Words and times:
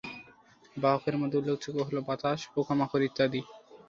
বাহকের 0.77 1.15
মধ্যে 1.17 1.39
উল্লেখযোগ্য 1.39 1.79
হলো 1.87 2.01
বাতাস, 2.07 2.39
পোকামাকড় 2.53 3.03
ইত্যাদি। 3.07 3.41